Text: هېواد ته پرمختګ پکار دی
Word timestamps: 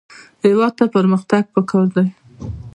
هېواد 0.45 0.71
ته 0.79 0.85
پرمختګ 0.95 1.43
پکار 1.55 1.85
دی 1.95 2.07